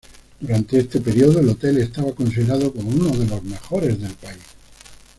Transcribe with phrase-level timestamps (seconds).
[0.39, 4.41] Durante este periodo el hotel estaba considerado como uno de los mejores de país.